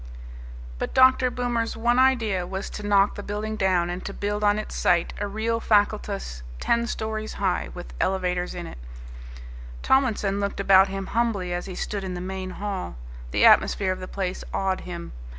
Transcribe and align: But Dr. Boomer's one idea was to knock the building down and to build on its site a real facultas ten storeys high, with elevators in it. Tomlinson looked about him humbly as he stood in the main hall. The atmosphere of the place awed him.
But 0.79 0.95
Dr. 0.95 1.29
Boomer's 1.29 1.77
one 1.77 1.99
idea 1.99 2.47
was 2.47 2.71
to 2.71 2.81
knock 2.81 3.13
the 3.13 3.21
building 3.21 3.55
down 3.55 3.91
and 3.91 4.03
to 4.03 4.13
build 4.15 4.43
on 4.43 4.57
its 4.57 4.73
site 4.73 5.13
a 5.19 5.27
real 5.27 5.59
facultas 5.61 6.41
ten 6.59 6.87
storeys 6.87 7.33
high, 7.33 7.69
with 7.75 7.93
elevators 8.01 8.55
in 8.55 8.65
it. 8.65 8.79
Tomlinson 9.83 10.39
looked 10.39 10.59
about 10.59 10.87
him 10.87 11.05
humbly 11.13 11.53
as 11.53 11.67
he 11.67 11.75
stood 11.75 12.03
in 12.03 12.15
the 12.15 12.19
main 12.19 12.49
hall. 12.49 12.95
The 13.29 13.45
atmosphere 13.45 13.91
of 13.91 13.99
the 13.99 14.07
place 14.07 14.43
awed 14.51 14.81
him. 14.89 15.11